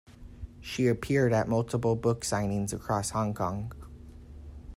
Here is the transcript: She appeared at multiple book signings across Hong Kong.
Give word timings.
She 0.61 0.87
appeared 0.87 1.31
at 1.31 1.47
multiple 1.47 1.95
book 1.95 2.21
signings 2.21 2.73
across 2.73 3.11
Hong 3.11 3.35
Kong. 3.35 3.71